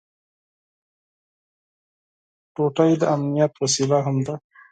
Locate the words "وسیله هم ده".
3.61-4.33